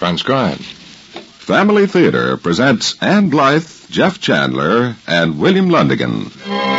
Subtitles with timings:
[0.00, 0.64] Transcribed.
[0.64, 6.69] Family Theater presents Ann Blyth, Jeff Chandler, and William Lundigan.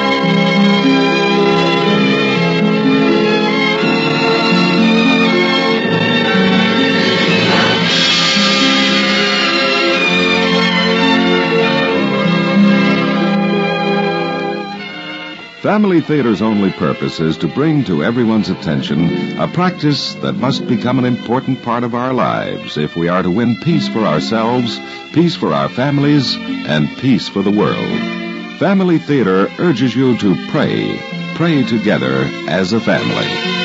[15.61, 20.97] Family Theater's only purpose is to bring to everyone's attention a practice that must become
[20.97, 24.79] an important part of our lives if we are to win peace for ourselves,
[25.13, 28.57] peace for our families, and peace for the world.
[28.57, 30.99] Family Theater urges you to pray,
[31.35, 33.60] pray together as a family.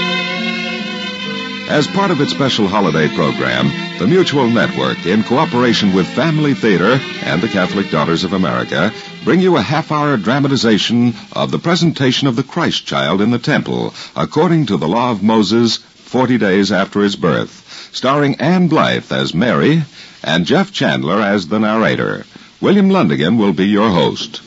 [1.69, 7.00] As part of its special holiday program, the Mutual Network, in cooperation with Family Theater
[7.25, 8.92] and the Catholic Daughters of America,
[9.25, 13.41] bring you a half hour dramatization of the presentation of the Christ child in the
[13.41, 19.11] temple, according to the law of Moses, 40 days after his birth, starring Ann Blyth
[19.11, 19.83] as Mary
[20.22, 22.25] and Jeff Chandler as the narrator.
[22.61, 24.41] William Lundigan will be your host.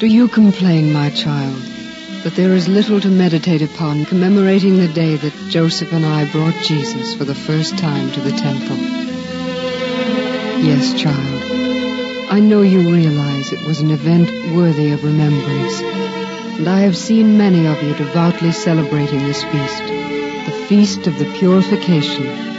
[0.00, 1.60] Do you complain, my child,
[2.22, 6.54] that there is little to meditate upon commemorating the day that Joseph and I brought
[6.62, 8.78] Jesus for the first time to the temple?
[10.64, 12.32] Yes, child.
[12.32, 17.36] I know you realize it was an event worthy of remembrance, and I have seen
[17.36, 19.82] many of you devoutly celebrating this feast,
[20.46, 22.49] the feast of the purification.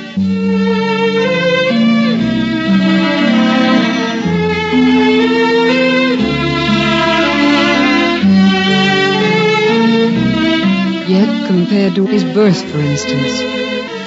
[11.51, 13.39] Compared to his birth, for instance,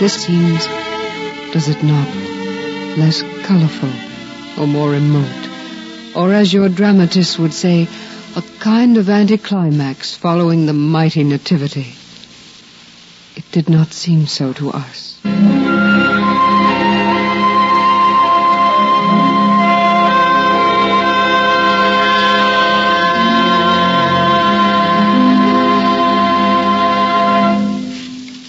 [0.00, 0.66] this seems,
[1.52, 2.08] does it not,
[2.96, 3.92] less colorful
[4.58, 5.48] or more remote,
[6.16, 7.86] or as your dramatist would say,
[8.34, 11.94] a kind of anticlimax following the mighty nativity.
[13.36, 15.13] It did not seem so to us.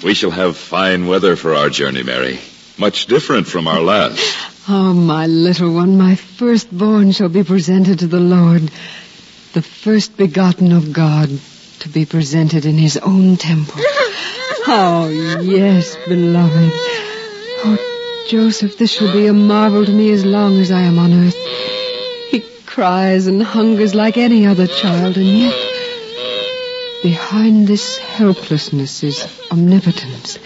[0.06, 2.40] We shall have fine weather for our journey, Mary.
[2.78, 4.22] Much different from our last.
[4.70, 8.70] Oh, my little one, my firstborn shall be presented to the Lord,
[9.54, 11.30] the first begotten of God,
[11.80, 13.82] to be presented in his own temple.
[14.68, 15.10] Oh,
[15.42, 16.72] yes, beloved.
[17.64, 21.14] Oh, Joseph, this shall be a marvel to me as long as I am on
[21.14, 21.36] earth.
[22.30, 25.65] He cries and hungers like any other child, and yet
[27.02, 30.38] behind this helplessness is omnipotence.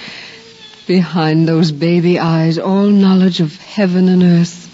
[0.87, 4.67] Behind those baby eyes, all knowledge of heaven and earth.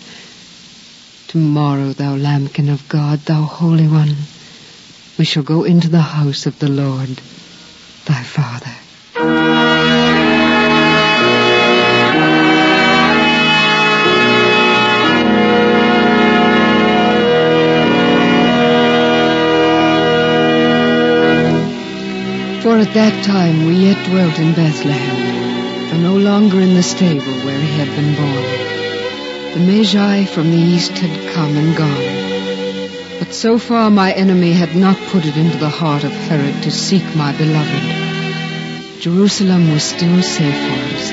[1.28, 4.16] Tomorrow, thou lambkin of God, thou Holy One,
[5.18, 7.10] we shall go into the house of the Lord,
[8.06, 8.75] thy Father.
[22.86, 27.60] At that time we yet dwelt in Bethlehem, though no longer in the stable where
[27.60, 29.54] he had been born.
[29.54, 33.20] The Magi from the east had come and gone.
[33.20, 36.72] But so far my enemy had not put it into the heart of Herod to
[36.72, 39.02] seek my beloved.
[39.02, 41.12] Jerusalem was still safe for us.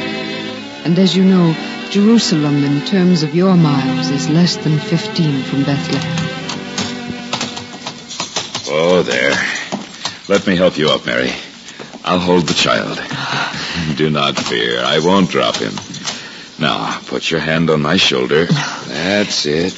[0.84, 1.54] And as you know,
[1.90, 6.18] Jerusalem in terms of your miles is less than 15 from Bethlehem.
[8.68, 9.36] Oh, there.
[10.28, 11.32] Let me help you up, Mary.
[12.04, 13.00] I'll hold the child.
[13.96, 14.80] Do not fear.
[14.84, 15.74] I won't drop him.
[16.58, 18.46] Now, put your hand on my shoulder.
[18.46, 19.74] That's it.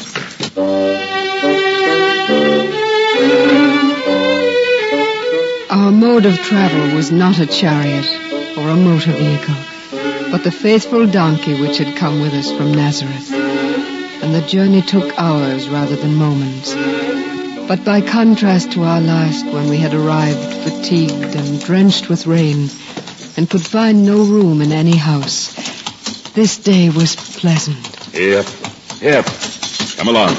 [5.71, 8.07] Our mode of travel was not a chariot
[8.57, 13.33] or a motor vehicle, but the faithful donkey which had come with us from Nazareth.
[14.23, 16.75] And the journey took hours rather than moments.
[17.67, 22.69] But by contrast to our last, when we had arrived fatigued and drenched with rain,
[23.37, 25.55] and could find no room in any house,
[26.35, 27.85] this day was pleasant.
[28.13, 28.47] Yep.
[29.01, 29.27] Yep.
[29.97, 30.37] Come along.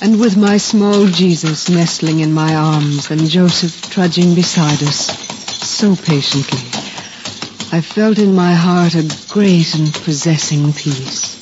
[0.00, 5.16] And with my small Jesus nestling in my arms and Joseph trudging beside us,
[5.68, 6.66] so patiently,
[7.76, 11.32] I felt in my heart a great and possessing peace.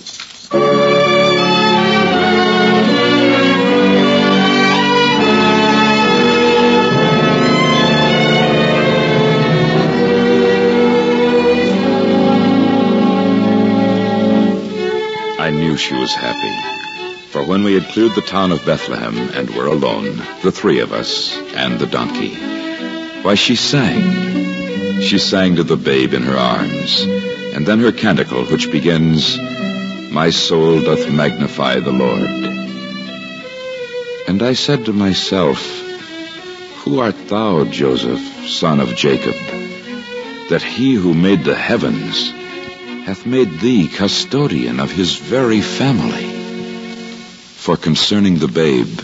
[15.60, 16.54] Knew she was happy.
[17.28, 20.92] For when we had cleared the town of Bethlehem and were alone, the three of
[20.92, 22.34] us and the donkey,
[23.22, 25.02] why, she sang.
[25.02, 27.02] She sang to the babe in her arms,
[27.54, 29.38] and then her canticle, which begins,
[30.10, 32.30] My soul doth magnify the Lord.
[34.26, 35.60] And I said to myself,
[36.82, 39.34] Who art thou, Joseph, son of Jacob,
[40.48, 42.32] that he who made the heavens
[43.10, 46.30] hath made thee custodian of his very family?
[47.56, 49.00] For concerning the babe,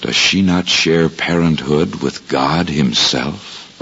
[0.00, 3.80] does she not share parenthood with God himself?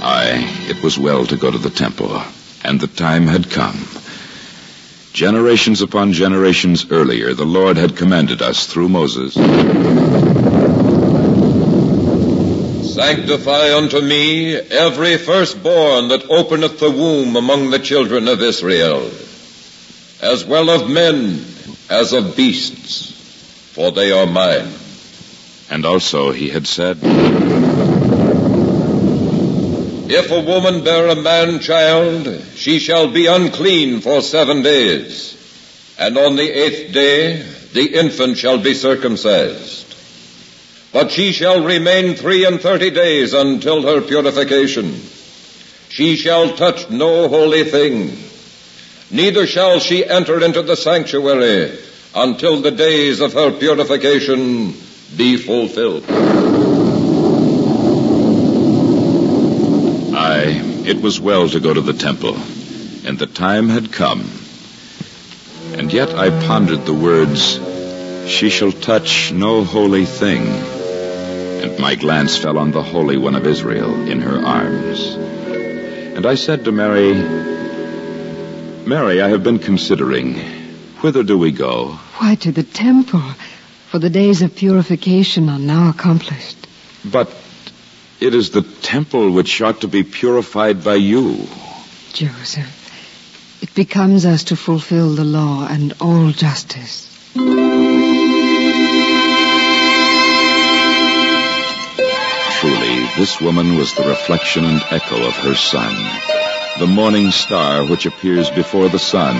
[0.00, 2.22] Aye, it was well to go to the temple,
[2.62, 3.99] and the time had come.
[5.12, 9.34] Generations upon generations earlier, the Lord had commanded us through Moses.
[12.94, 19.10] Sanctify unto me every firstborn that openeth the womb among the children of Israel,
[20.22, 21.44] as well of men
[21.88, 23.10] as of beasts,
[23.74, 24.72] for they are mine.
[25.70, 26.98] And also he had said,
[30.12, 35.36] If a woman bear a man child, she shall be unclean for seven days,
[36.00, 39.86] and on the eighth day the infant shall be circumcised.
[40.92, 45.00] But she shall remain three and thirty days until her purification.
[45.90, 48.18] She shall touch no holy thing,
[49.12, 51.78] neither shall she enter into the sanctuary
[52.16, 54.74] until the days of her purification
[55.16, 56.04] be fulfilled.
[60.38, 62.36] It was well to go to the temple,
[63.04, 64.28] and the time had come.
[65.74, 67.60] And yet I pondered the words,
[68.28, 70.42] She shall touch no holy thing.
[70.42, 75.14] And my glance fell on the Holy One of Israel in her arms.
[76.16, 77.14] And I said to Mary,
[78.86, 80.34] Mary, I have been considering,
[81.02, 81.98] whither do we go?
[82.18, 83.22] Why, to the temple,
[83.90, 86.66] for the days of purification are now accomplished.
[87.04, 87.30] But
[88.20, 91.46] it is the temple which ought to be purified by you.
[92.12, 97.06] Joseph, it becomes us to fulfill the law and all justice.
[102.60, 105.94] Truly, this woman was the reflection and echo of her son,
[106.78, 109.36] the morning star which appears before the sun,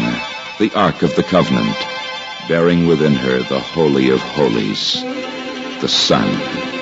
[0.59, 1.77] the Ark of the Covenant,
[2.49, 5.03] bearing within her the Holy of Holies,
[5.83, 6.80] the Son.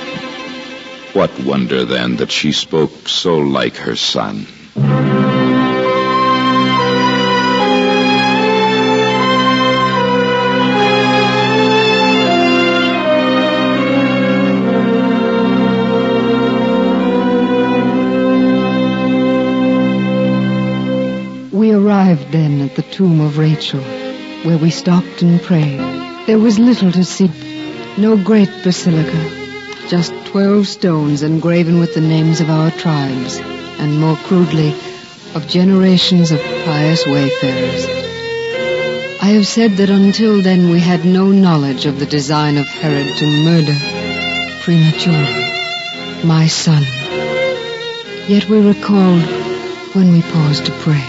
[1.14, 4.46] What wonder then that she spoke so like her son?
[21.50, 23.80] We arrived then at the tomb of Rachel,
[24.44, 25.80] where we stopped and prayed.
[26.26, 27.30] There was little to see,
[27.96, 29.37] no great basilica,
[29.88, 33.38] just twelve stones engraven with the names of our tribes,
[33.78, 34.74] and more crudely,
[35.34, 37.86] of generations of pious wayfarers.
[39.20, 43.16] I have said that until then we had no knowledge of the design of Herod
[43.16, 43.76] to murder
[44.62, 45.48] prematurely
[46.24, 46.82] my son.
[48.28, 49.22] Yet we recalled
[49.94, 51.06] when we paused to pray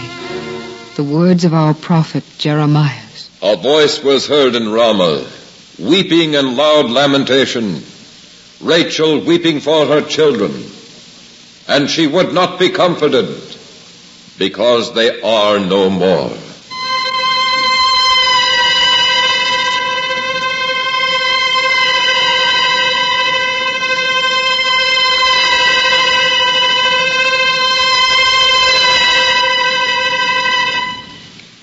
[0.96, 2.96] the words of our prophet Jeremiah.
[3.42, 5.26] A voice was heard in Ramah,
[5.78, 7.82] weeping and loud lamentation,
[8.60, 10.52] Rachel weeping for her children,
[11.66, 13.26] and she would not be comforted
[14.38, 16.32] because they are no more.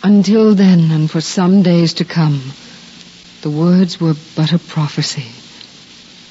[0.03, 2.41] Until then, and for some days to come,
[3.41, 5.36] the words were but a prophecy,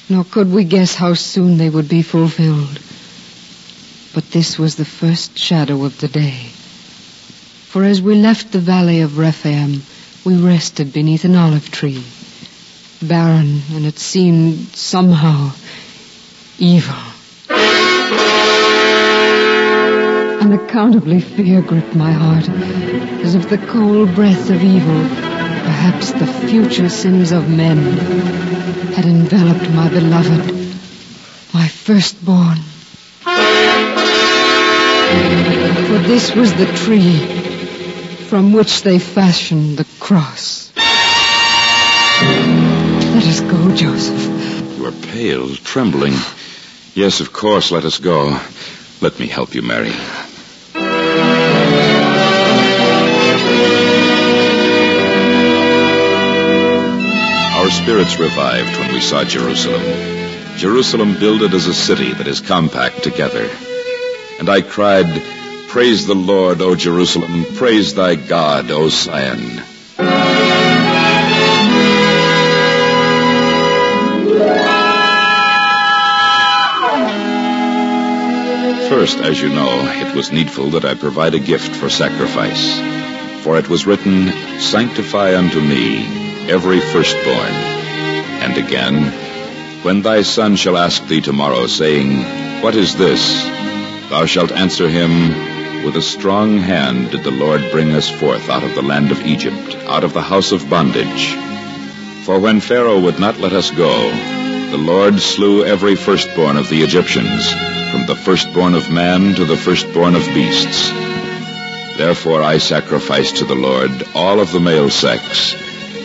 [0.09, 2.79] nor could we guess how soon they would be fulfilled.
[4.13, 6.49] But this was the first shadow of the day.
[7.67, 9.81] For as we left the valley of Rephaim,
[10.25, 12.03] we rested beneath an olive tree,
[13.01, 15.51] barren, and it seemed somehow
[16.57, 16.95] evil.
[20.41, 22.47] Unaccountably fear gripped my heart,
[23.23, 25.26] as if the cold breath of evil,
[25.67, 27.77] perhaps the future sins of men,
[28.95, 30.45] had enveloped my beloved,
[31.53, 32.57] my firstborn.
[35.89, 37.19] For this was the tree
[38.29, 40.71] from which they fashioned the cross.
[43.15, 44.77] Let us go, Joseph.
[44.77, 46.13] You are pale, trembling.
[46.93, 48.39] Yes, of course, let us go.
[49.01, 49.91] Let me help you, Mary.
[57.87, 59.81] Spirits revived when we saw Jerusalem.
[60.57, 63.49] Jerusalem builded as a city that is compact together.
[64.39, 65.05] And I cried,
[65.69, 67.45] Praise the Lord, O Jerusalem.
[67.55, 69.61] Praise thy God, O Zion.
[78.89, 82.77] First, as you know, it was needful that I provide a gift for sacrifice.
[83.45, 84.27] For it was written,
[84.59, 87.76] Sanctify unto me every firstborn.
[88.57, 89.13] Again,
[89.83, 93.43] When thy son shall ask thee tomorrow, saying, What is this?
[94.09, 98.63] Thou shalt answer him, With a strong hand did the Lord bring us forth out
[98.63, 101.35] of the land of Egypt, out of the house of bondage.
[102.25, 104.09] For when Pharaoh would not let us go,
[104.71, 107.51] the Lord slew every firstborn of the Egyptians,
[107.91, 110.89] from the firstborn of man to the firstborn of beasts.
[111.95, 115.53] Therefore I sacrifice to the Lord all of the male sex,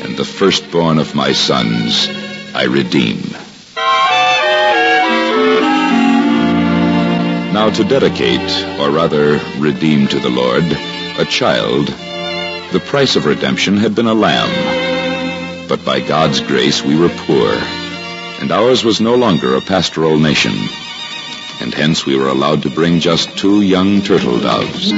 [0.05, 2.22] and the firstborn of my sons
[2.55, 3.23] I redeem.
[7.55, 10.65] Now to dedicate, or rather redeem to the Lord,
[11.19, 11.87] a child,
[12.73, 15.69] the price of redemption had been a lamb.
[15.69, 17.53] But by God's grace we were poor,
[18.41, 20.53] and ours was no longer a pastoral nation,
[21.61, 24.93] and hence we were allowed to bring just two young turtle doves.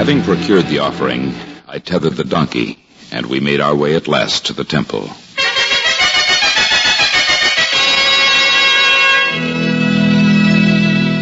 [0.00, 1.34] Having procured the offering,
[1.68, 2.78] I tethered the donkey,
[3.12, 5.10] and we made our way at last to the temple.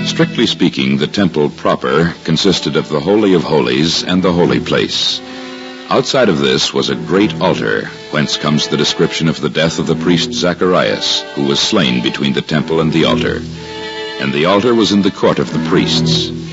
[0.06, 5.20] Strictly speaking, the temple proper consisted of the Holy of Holies and the Holy Place.
[5.90, 9.88] Outside of this was a great altar, whence comes the description of the death of
[9.88, 13.40] the priest Zacharias, who was slain between the temple and the altar.
[14.20, 16.47] And the altar was in the court of the priests.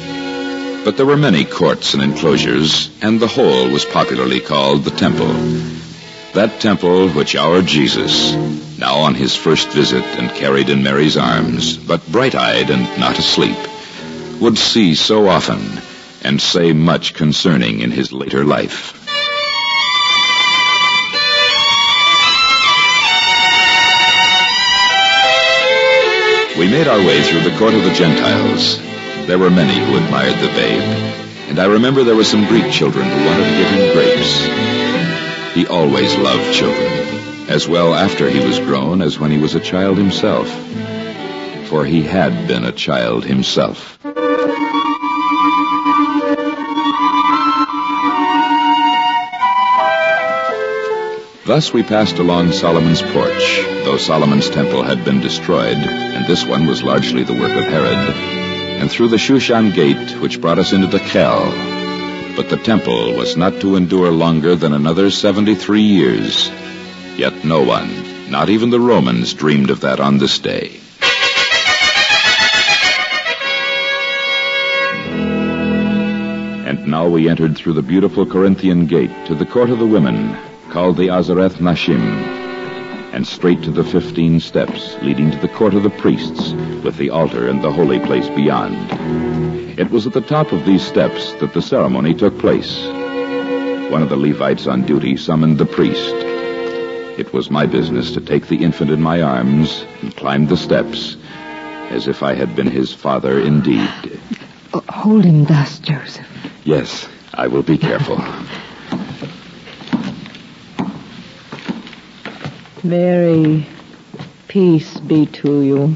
[0.86, 5.34] But there were many courts and enclosures, and the whole was popularly called the temple.
[6.36, 8.34] That temple which our Jesus,
[8.78, 13.58] now on his first visit and carried in Mary's arms, but bright-eyed and not asleep,
[14.40, 15.82] would see so often
[16.24, 18.94] and say much concerning in his later life.
[26.60, 28.95] We made our way through the court of the Gentiles.
[29.28, 30.84] There were many who admired the babe,
[31.50, 35.56] and I remember there were some Greek children who wanted to give him grapes.
[35.56, 39.60] He always loved children, as well after he was grown as when he was a
[39.60, 40.48] child himself,
[41.70, 43.98] for he had been a child himself.
[51.48, 56.68] Thus we passed along Solomon's porch, though Solomon's temple had been destroyed, and this one
[56.68, 58.45] was largely the work of Herod,
[58.80, 61.44] and through the Shushan gate, which brought us into the Kel.
[62.36, 66.50] But the temple was not to endure longer than another 73 years.
[67.16, 70.80] Yet no one, not even the Romans, dreamed of that on this day.
[76.68, 80.38] And now we entered through the beautiful Corinthian gate to the court of the women,
[80.72, 82.45] called the Azareth Nashim,
[83.16, 86.52] and straight to the fifteen steps leading to the court of the priests,
[86.84, 88.76] with the altar and the holy place beyond.
[89.80, 92.86] It was at the top of these steps that the ceremony took place.
[93.90, 96.16] one of the Levites on duty summoned the priest.
[97.18, 101.16] It was my business to take the infant in my arms and climb the steps
[101.92, 103.90] as if I had been his father indeed.
[104.90, 106.28] Hold him thus, Joseph.
[106.66, 108.18] Yes, I will be careful.
[112.86, 113.66] Mary,
[114.48, 115.88] peace be to you.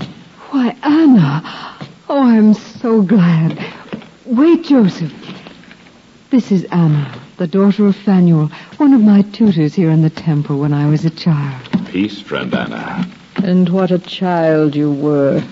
[0.50, 1.78] Why, Anna.
[2.10, 3.64] Oh, I'm so glad.
[4.26, 5.14] Wait, Joseph.
[6.32, 10.58] This is Anna, the daughter of Phanuel, one of my tutors here in the temple
[10.58, 11.88] when I was a child.
[11.88, 13.08] Peace, friend Anna.
[13.36, 15.44] And what a child you were.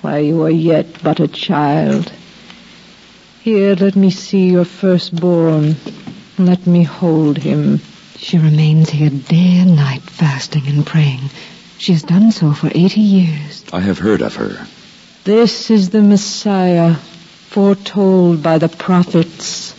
[0.00, 2.12] Why, you are yet but a child.
[3.42, 5.76] Here, let me see your firstborn.
[6.36, 7.80] Let me hold him.
[8.16, 11.20] She remains here day and night fasting and praying.
[11.78, 13.64] She has done so for 80 years.
[13.72, 14.66] I have heard of her.
[15.24, 19.74] This is the Messiah, foretold by the prophets.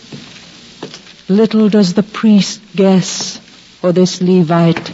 [1.28, 3.40] Little does the priest guess,
[3.82, 4.88] or this Levite,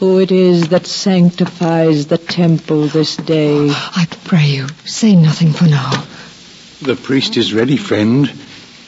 [0.00, 3.70] who it is that sanctifies the temple this day.
[3.70, 6.04] I pray you, say nothing for now.
[6.82, 8.30] The priest is ready, friend.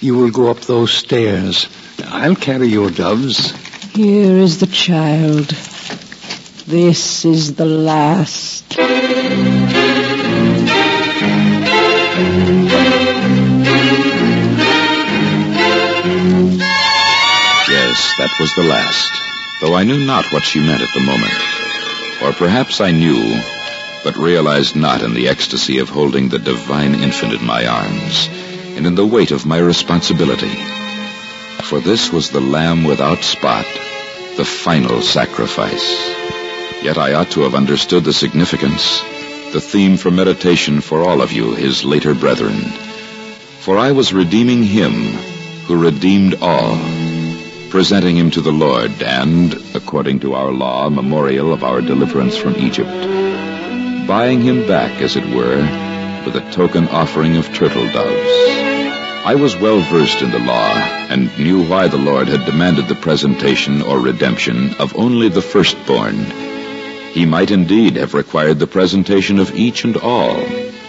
[0.01, 1.69] You will go up those stairs.
[2.05, 3.53] I'll carry your doves.
[3.99, 5.49] Here is the child.
[6.69, 8.77] This is the last.
[8.79, 8.95] Yes,
[18.19, 19.11] that was the last,
[19.61, 21.35] though I knew not what she meant at the moment.
[22.23, 23.43] Or perhaps I knew,
[24.05, 28.29] but realized not in the ecstasy of holding the divine infant in my arms,
[28.77, 30.57] and in the weight of my responsibility.
[31.69, 33.67] For this was the lamb without spot,
[34.39, 35.87] the final sacrifice.
[36.83, 39.03] Yet I ought to have understood the significance,
[39.53, 42.55] the theme for meditation for all of you, his later brethren.
[43.61, 44.93] For I was redeeming him
[45.67, 46.79] who redeemed all,
[47.69, 52.57] presenting him to the Lord, and, according to our law, memorial of our deliverance from
[52.57, 52.89] Egypt,
[54.09, 55.61] buying him back, as it were,
[56.25, 58.78] with a token offering of turtle doves.
[59.29, 60.73] I was well versed in the law
[61.11, 66.17] and knew why the Lord had demanded the presentation or redemption of only the firstborn.
[67.13, 70.43] He might indeed have required the presentation of each and all,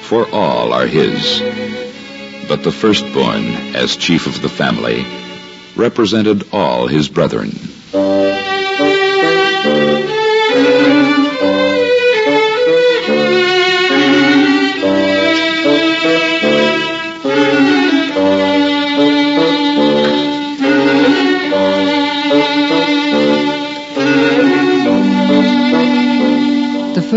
[0.03, 1.41] for all are his.
[2.47, 5.05] But the firstborn, as chief of the family,
[5.75, 7.51] represented all his brethren.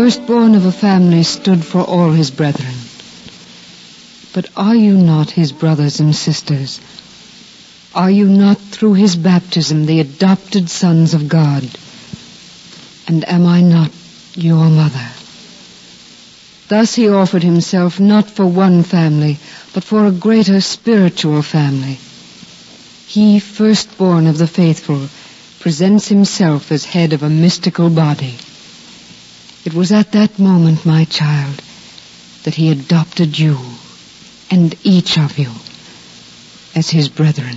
[0.03, 2.75] Firstborn of a family stood for all his brethren.
[4.33, 6.81] But are you not his brothers and sisters?
[7.95, 11.63] Are you not through his baptism the adopted sons of God?
[13.07, 13.91] And am I not
[14.35, 15.07] your mother?
[16.67, 19.37] Thus he offered himself not for one family,
[19.73, 21.97] but for a greater spiritual family.
[23.07, 25.07] He, firstborn of the faithful,
[25.61, 28.35] presents himself as head of a mystical body.
[29.65, 31.61] It was at that moment, my child,
[32.43, 33.57] that he adopted you
[34.51, 35.51] and each of you
[36.75, 37.55] as his brethren.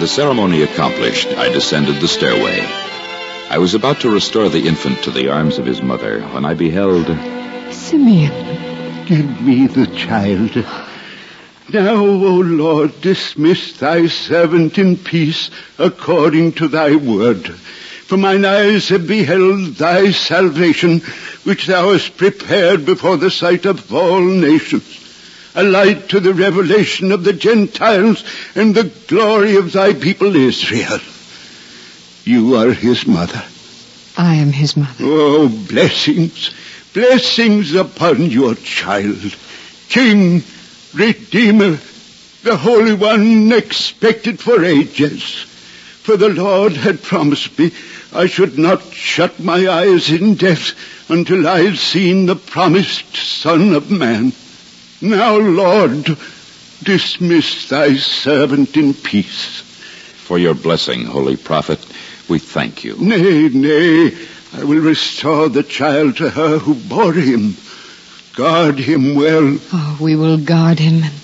[0.00, 2.60] The ceremony accomplished, I descended the stairway.
[3.50, 6.54] I was about to restore the infant to the arms of his mother when I
[6.54, 7.06] beheld.
[7.72, 10.95] Simeon, Give me the child.
[11.72, 17.48] Now, O Lord, dismiss thy servant in peace according to thy word.
[18.06, 21.00] For mine eyes have beheld thy salvation,
[21.42, 24.84] which thou hast prepared before the sight of all nations,
[25.56, 28.22] a light to the revelation of the Gentiles
[28.54, 31.00] and the glory of thy people Israel.
[32.22, 33.42] You are his mother.
[34.16, 34.94] I am his mother.
[35.00, 36.54] Oh, blessings,
[36.94, 39.34] blessings upon your child.
[39.88, 40.42] King,
[40.96, 41.78] Redeemer,
[42.42, 45.22] the Holy One expected for ages.
[46.02, 47.72] For the Lord had promised me
[48.14, 50.72] I should not shut my eyes in death
[51.10, 54.32] until I had seen the promised Son of Man.
[55.02, 56.16] Now, Lord,
[56.82, 59.60] dismiss thy servant in peace.
[60.26, 61.84] For your blessing, holy prophet,
[62.28, 62.96] we thank you.
[62.98, 64.16] Nay, nay,
[64.54, 67.56] I will restore the child to her who bore him.
[68.36, 69.58] Guard him well.
[69.72, 71.14] Oh, we will guard him and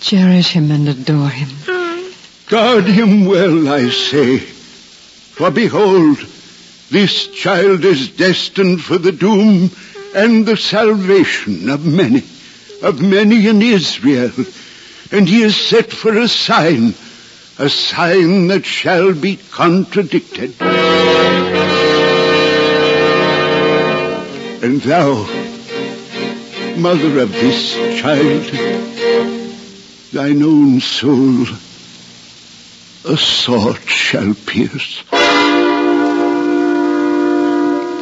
[0.00, 1.48] cherish him and adore him.
[2.48, 4.38] Guard him well, I say.
[4.38, 6.18] For behold,
[6.90, 9.70] this child is destined for the doom
[10.16, 12.24] and the salvation of many,
[12.82, 14.32] of many in Israel.
[15.12, 16.94] And he is set for a sign,
[17.60, 20.56] a sign that shall be contradicted.
[24.64, 25.45] And thou,
[26.78, 28.44] mother of this child,
[30.12, 31.46] thine own soul,
[33.04, 35.00] a sword shall pierce.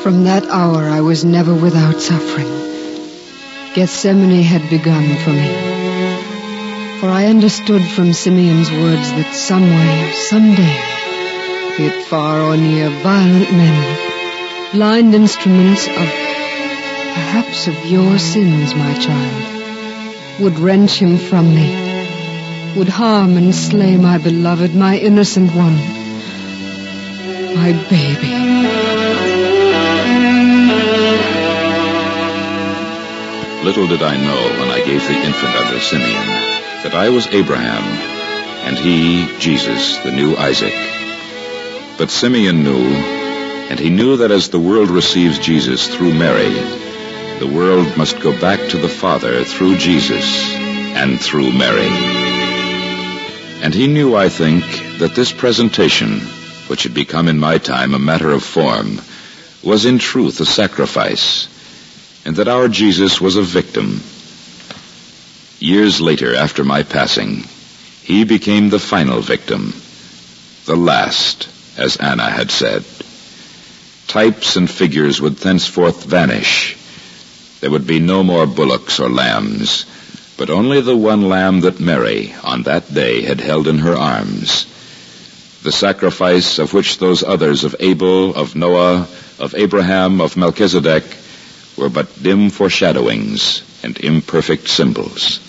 [0.02, 2.48] From that hour I was never without suffering.
[3.74, 7.00] Gethsemane had begun for me.
[7.00, 10.78] For I understood from Simeon's words that some way, someday,
[11.76, 16.33] be it far or near, violent men, blind instruments of,
[17.14, 23.96] perhaps of your sins, my child, would wrench him from me, would harm and slay
[23.96, 25.76] my beloved, my innocent one,
[27.54, 28.34] my baby.
[33.64, 36.26] Little did I know when I gave the infant unto Simeon
[36.82, 37.84] that I was Abraham,
[38.66, 40.74] and he, Jesus, the new Isaac.
[41.96, 42.84] But Simeon knew,
[43.70, 46.83] and he knew that as the world receives Jesus through Mary,
[47.38, 51.88] the world must go back to the Father through Jesus and through Mary.
[53.62, 54.64] And he knew, I think,
[54.98, 56.20] that this presentation,
[56.68, 59.00] which had become in my time a matter of form,
[59.62, 61.48] was in truth a sacrifice
[62.24, 64.00] and that our Jesus was a victim.
[65.58, 67.44] Years later, after my passing,
[68.02, 69.72] he became the final victim,
[70.66, 72.84] the last, as Anna had said.
[74.06, 76.76] Types and figures would thenceforth vanish.
[77.64, 79.86] There would be no more bullocks or lambs,
[80.36, 84.66] but only the one lamb that Mary, on that day, had held in her arms.
[85.62, 91.04] The sacrifice of which those others of Abel, of Noah, of Abraham, of Melchizedek,
[91.78, 95.40] were but dim foreshadowings and imperfect symbols,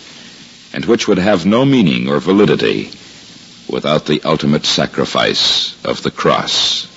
[0.73, 2.91] and which would have no meaning or validity
[3.67, 6.87] without the ultimate sacrifice of the cross.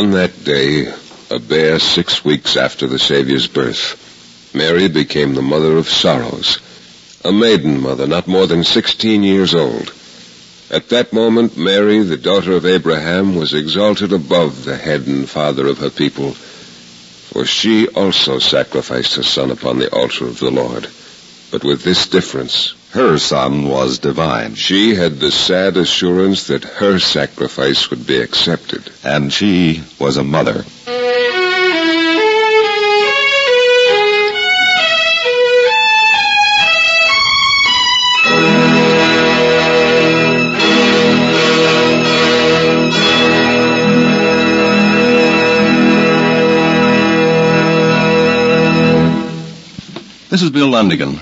[0.00, 0.90] On that day,
[1.30, 6.58] a bare six weeks after the Savior's birth, Mary became the mother of sorrows
[7.22, 9.92] a maiden mother, not more than 16 years old.
[10.70, 15.66] At that moment, Mary, the daughter of Abraham, was exalted above the head and father
[15.66, 20.88] of her people, for she also sacrificed her son upon the altar of the Lord.
[21.50, 22.74] But with this difference.
[22.92, 24.56] Her son was divine.
[24.56, 28.90] She had the sad assurance that her sacrifice would be accepted.
[29.04, 30.64] And she was a mother.
[50.28, 51.20] This is Bill Lundigan.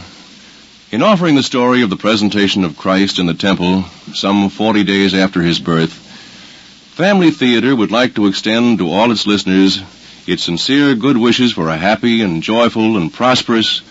[0.90, 3.82] In offering the story of the presentation of Christ in the temple
[4.14, 9.26] some 40 days after his birth, Family Theater would like to extend to all its
[9.26, 9.82] listeners
[10.26, 13.82] its sincere good wishes for a happy and joyful and prosperous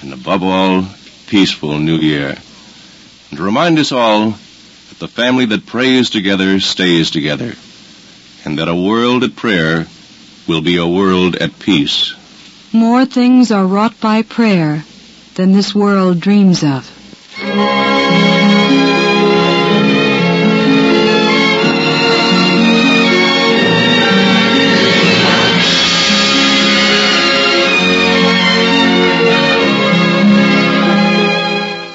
[0.00, 0.86] and above all,
[1.26, 2.28] peaceful new year.
[3.28, 7.52] And to remind us all that the family that prays together stays together
[8.46, 9.86] and that a world at prayer
[10.46, 12.14] will be a world at peace.
[12.72, 14.82] More things are wrought by prayer
[15.38, 17.97] than this world dreams of.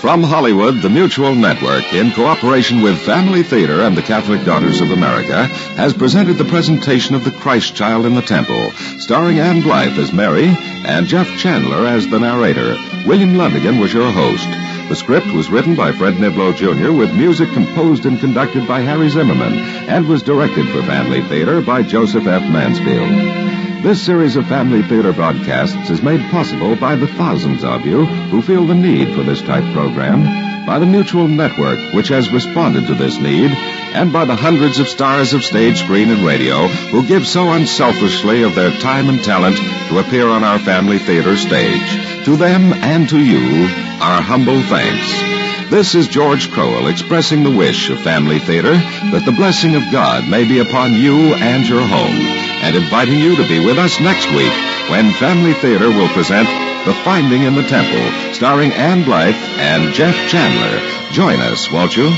[0.03, 4.91] From Hollywood, the Mutual Network, in cooperation with Family Theater and the Catholic Daughters of
[4.91, 5.45] America,
[5.77, 10.11] has presented the presentation of The Christ Child in the Temple, starring Ann Blyth as
[10.11, 10.47] Mary
[10.83, 12.75] and Jeff Chandler as the narrator.
[13.07, 14.49] William Lundigan was your host.
[14.89, 16.91] The script was written by Fred Niblo Jr.
[16.91, 19.53] with music composed and conducted by Harry Zimmerman
[19.87, 22.41] and was directed for Family Theater by Joseph F.
[22.51, 23.42] Mansfield.
[23.83, 28.41] This series of Family Theater broadcasts is made possible by the thousands of you who
[28.41, 32.95] feel the need for this type program, by the Mutual Network, which has responded to
[32.95, 37.27] this need, and by the hundreds of stars of stage, screen, and radio who give
[37.27, 42.23] so unselfishly of their time and talent to appear on our Family Theater stage.
[42.23, 43.65] To them and to you,
[43.99, 45.69] our humble thanks.
[45.69, 50.29] This is George Crowell expressing the wish of Family Theater that the blessing of God
[50.29, 54.27] may be upon you and your home, and inviting you to be with us next
[54.31, 54.53] week
[54.89, 56.47] when Family Theater will present
[56.85, 60.79] The Finding in the Temple, starring Ann Blyth and Jeff Chandler.
[61.11, 62.09] Join us, won't you?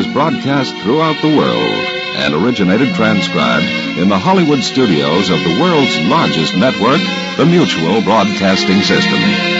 [0.00, 1.74] Is broadcast throughout the world
[2.16, 3.66] and originated transcribed
[3.98, 7.00] in the Hollywood studios of the world's largest network,
[7.36, 9.59] the Mutual Broadcasting System.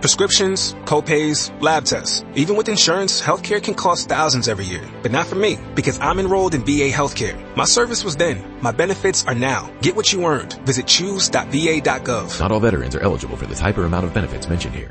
[0.00, 2.24] Prescriptions, copays, lab tests.
[2.34, 4.82] Even with insurance, healthcare can cost thousands every year.
[5.02, 7.36] But not for me, because I'm enrolled in VA Healthcare.
[7.54, 8.42] My service was then.
[8.62, 9.70] My benefits are now.
[9.82, 10.54] Get what you earned.
[10.64, 12.40] Visit choose.va.gov.
[12.40, 14.88] Not all veterans are eligible for the type or amount of benefits mentioned here.